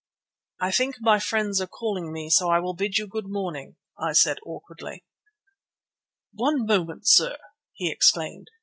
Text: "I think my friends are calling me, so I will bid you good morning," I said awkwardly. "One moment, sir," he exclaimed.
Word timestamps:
"I 0.59 0.71
think 0.71 0.95
my 0.99 1.19
friends 1.19 1.61
are 1.61 1.67
calling 1.67 2.11
me, 2.11 2.31
so 2.31 2.49
I 2.49 2.57
will 2.57 2.73
bid 2.73 2.97
you 2.97 3.05
good 3.05 3.27
morning," 3.27 3.75
I 3.99 4.13
said 4.13 4.39
awkwardly. 4.43 5.05
"One 6.33 6.65
moment, 6.65 7.07
sir," 7.07 7.37
he 7.73 7.91
exclaimed. 7.91 8.47